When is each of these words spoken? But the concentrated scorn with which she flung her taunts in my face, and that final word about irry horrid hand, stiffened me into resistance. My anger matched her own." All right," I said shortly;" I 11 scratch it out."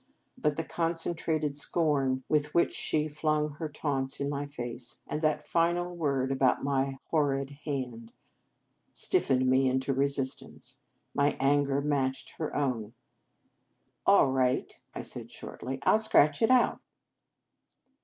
But 0.35 0.55
the 0.55 0.63
concentrated 0.63 1.55
scorn 1.55 2.23
with 2.27 2.55
which 2.55 2.73
she 2.73 3.07
flung 3.07 3.49
her 3.57 3.69
taunts 3.69 4.19
in 4.19 4.31
my 4.31 4.47
face, 4.47 4.99
and 5.05 5.21
that 5.21 5.45
final 5.47 5.95
word 5.95 6.31
about 6.31 6.63
irry 6.65 6.97
horrid 7.11 7.49
hand, 7.65 8.11
stiffened 8.93 9.47
me 9.47 9.69
into 9.69 9.93
resistance. 9.93 10.79
My 11.13 11.37
anger 11.39 11.81
matched 11.81 12.31
her 12.39 12.55
own." 12.55 12.95
All 14.07 14.31
right," 14.31 14.73
I 14.95 15.03
said 15.03 15.31
shortly;" 15.31 15.73
I 15.83 15.91
11 15.91 16.05
scratch 16.05 16.41
it 16.41 16.49
out." 16.49 16.79